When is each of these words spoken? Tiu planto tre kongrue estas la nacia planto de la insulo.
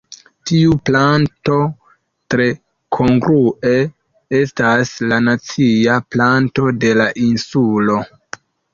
Tiu 0.51 0.77
planto 0.89 1.57
tre 2.35 2.47
kongrue 2.97 3.75
estas 4.41 4.97
la 5.13 5.23
nacia 5.29 6.03
planto 6.15 6.71
de 6.83 6.95
la 7.03 7.11
insulo. 7.31 8.05